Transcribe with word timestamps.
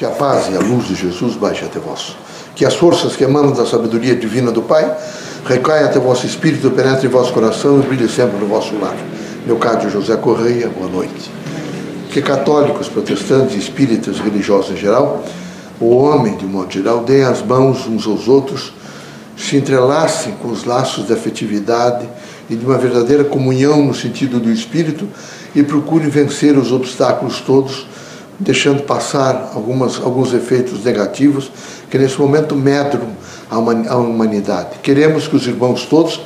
Que 0.00 0.06
a 0.06 0.10
paz 0.12 0.48
e 0.50 0.56
a 0.56 0.60
luz 0.60 0.88
de 0.88 0.94
Jesus 0.94 1.36
baixe 1.36 1.62
até 1.62 1.78
vós. 1.78 2.16
Que 2.54 2.64
as 2.64 2.74
forças 2.74 3.14
que 3.16 3.22
emanam 3.22 3.52
da 3.52 3.66
sabedoria 3.66 4.16
divina 4.16 4.50
do 4.50 4.62
Pai 4.62 4.96
recaiam 5.44 5.84
até 5.84 5.98
vosso 5.98 6.24
espírito, 6.24 6.70
penetre 6.70 7.06
em 7.06 7.10
vosso 7.10 7.30
coração 7.34 7.78
e 7.78 7.82
brilhe 7.82 8.08
sempre 8.08 8.38
no 8.38 8.46
vosso 8.46 8.74
lar. 8.78 8.96
Meu 9.44 9.56
caro 9.56 9.90
José 9.90 10.16
Correia, 10.16 10.70
boa 10.70 10.90
noite. 10.90 11.30
Que 12.10 12.22
católicos, 12.22 12.88
protestantes, 12.88 13.54
espíritas, 13.54 14.18
religiosos 14.18 14.70
em 14.70 14.76
geral, 14.78 15.22
o 15.78 15.94
homem, 15.94 16.34
de 16.34 16.46
modo 16.46 16.72
geral, 16.72 17.04
deem 17.04 17.24
as 17.24 17.42
mãos 17.42 17.86
uns 17.86 18.06
aos 18.06 18.26
outros, 18.26 18.72
se 19.36 19.58
entrelacem 19.58 20.32
com 20.40 20.48
os 20.48 20.64
laços 20.64 21.08
de 21.08 21.12
afetividade 21.12 22.08
e 22.48 22.56
de 22.56 22.64
uma 22.64 22.78
verdadeira 22.78 23.22
comunhão 23.22 23.84
no 23.84 23.94
sentido 23.94 24.40
do 24.40 24.50
espírito 24.50 25.06
e 25.54 25.62
procurem 25.62 26.08
vencer 26.08 26.56
os 26.56 26.72
obstáculos 26.72 27.42
todos 27.42 27.86
deixando 28.40 28.82
passar 28.82 29.52
algumas, 29.54 30.00
alguns 30.02 30.32
efeitos 30.32 30.82
negativos 30.82 31.50
que 31.90 31.98
nesse 31.98 32.18
momento 32.18 32.56
medram 32.56 33.08
a 33.50 33.96
humanidade. 33.96 34.78
Queremos 34.82 35.28
que 35.28 35.36
os 35.36 35.46
irmãos 35.46 35.84
todos 35.84 36.20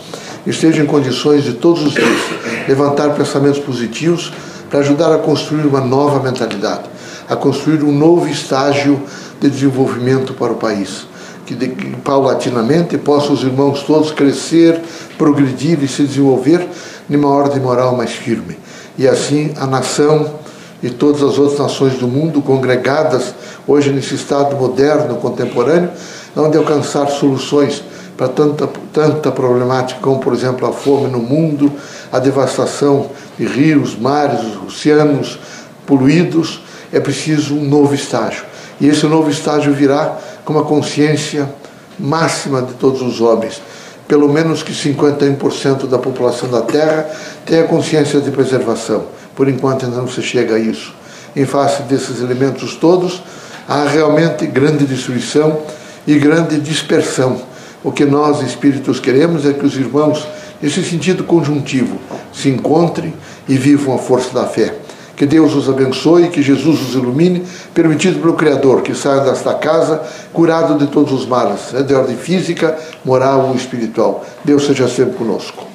estejam 0.46 0.84
em 0.84 0.86
condições 0.86 1.42
de 1.42 1.54
todos 1.54 1.82
os 1.82 1.92
dias 1.92 2.20
levantar 2.68 3.14
pensamentos 3.14 3.58
positivos 3.58 4.32
para 4.70 4.80
ajudar 4.80 5.12
a 5.12 5.18
construir 5.18 5.66
uma 5.66 5.80
nova 5.80 6.20
mentalidade, 6.20 6.84
a 7.28 7.34
construir 7.34 7.82
um 7.82 7.92
novo 7.92 8.28
estágio 8.28 9.02
de 9.40 9.50
desenvolvimento 9.50 10.34
para 10.34 10.52
o 10.52 10.56
país. 10.56 11.06
Que, 11.46 11.54
de, 11.54 11.68
que 11.68 11.96
paulatinamente 11.96 12.96
possam 12.96 13.34
os 13.34 13.42
irmãos 13.42 13.82
todos 13.82 14.10
crescer, 14.10 14.80
progredir 15.18 15.82
e 15.82 15.88
se 15.88 16.02
desenvolver 16.04 16.66
numa 17.06 17.28
ordem 17.28 17.60
moral 17.60 17.94
mais 17.94 18.12
firme. 18.12 18.56
E 18.96 19.06
assim 19.06 19.52
a 19.58 19.66
nação 19.66 20.38
e 20.84 20.90
todas 20.90 21.22
as 21.22 21.38
outras 21.38 21.58
nações 21.58 21.94
do 21.94 22.06
mundo 22.06 22.42
congregadas 22.42 23.34
hoje 23.66 23.90
nesse 23.90 24.16
estado 24.16 24.54
moderno, 24.54 25.16
contemporâneo, 25.16 25.88
onde 26.36 26.58
alcançar 26.58 27.06
soluções 27.06 27.82
para 28.18 28.28
tanta, 28.28 28.68
tanta 28.92 29.32
problemática 29.32 29.98
como, 30.02 30.20
por 30.20 30.34
exemplo, 30.34 30.68
a 30.68 30.72
fome 30.72 31.10
no 31.10 31.20
mundo, 31.20 31.72
a 32.12 32.18
devastação 32.18 33.08
de 33.38 33.46
rios, 33.46 33.98
mares, 33.98 34.40
oceanos 34.66 35.38
poluídos, 35.86 36.62
é 36.92 37.00
preciso 37.00 37.54
um 37.54 37.64
novo 37.64 37.94
estágio. 37.94 38.44
E 38.78 38.86
esse 38.86 39.06
novo 39.06 39.30
estágio 39.30 39.72
virá 39.72 40.18
com 40.44 40.52
uma 40.52 40.64
consciência 40.64 41.48
máxima 41.98 42.60
de 42.60 42.74
todos 42.74 43.00
os 43.00 43.22
homens. 43.22 43.62
Pelo 44.06 44.28
menos 44.28 44.62
que 44.62 44.72
51% 44.72 45.86
da 45.86 45.98
população 45.98 46.48
da 46.50 46.60
Terra 46.62 47.06
tenha 47.46 47.64
consciência 47.64 48.20
de 48.20 48.30
preservação 48.30 49.06
por 49.34 49.48
enquanto 49.48 49.84
ainda 49.84 49.96
não 49.96 50.08
se 50.08 50.22
chega 50.22 50.54
a 50.54 50.58
isso. 50.58 50.94
Em 51.34 51.44
face 51.44 51.82
desses 51.82 52.20
elementos 52.20 52.76
todos, 52.76 53.22
há 53.68 53.84
realmente 53.84 54.46
grande 54.46 54.86
destruição 54.86 55.58
e 56.06 56.16
grande 56.16 56.60
dispersão. 56.60 57.40
O 57.82 57.90
que 57.90 58.04
nós, 58.04 58.40
espíritos, 58.40 59.00
queremos 59.00 59.44
é 59.44 59.52
que 59.52 59.66
os 59.66 59.76
irmãos, 59.76 60.26
nesse 60.62 60.82
sentido 60.84 61.24
conjuntivo, 61.24 61.98
se 62.32 62.48
encontrem 62.48 63.12
e 63.48 63.56
vivam 63.56 63.94
a 63.94 63.98
força 63.98 64.32
da 64.32 64.46
fé. 64.46 64.74
Que 65.16 65.26
Deus 65.26 65.54
os 65.54 65.68
abençoe, 65.68 66.28
que 66.28 66.42
Jesus 66.42 66.80
os 66.80 66.94
ilumine, 66.94 67.44
permitido 67.72 68.20
pelo 68.20 68.34
Criador 68.34 68.82
que 68.82 68.94
saiam 68.94 69.24
desta 69.24 69.54
casa 69.54 70.02
curado 70.32 70.78
de 70.78 70.86
todos 70.88 71.12
os 71.12 71.26
males, 71.26 71.72
de 71.86 71.94
ordem 71.94 72.16
física, 72.16 72.76
moral 73.04 73.48
ou 73.48 73.54
espiritual. 73.54 74.24
Deus 74.44 74.66
seja 74.66 74.88
sempre 74.88 75.14
conosco. 75.14 75.73